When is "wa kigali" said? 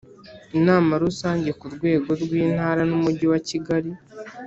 3.31-3.91